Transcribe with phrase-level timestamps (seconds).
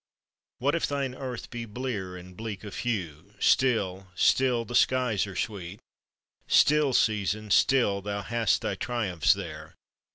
[0.57, 3.35] What if thine earth be blear and bleak of hue?
[3.37, 5.79] Still, still the skies are sweet!
[6.47, 9.75] Still, Season, still thou hast thy triumphs there!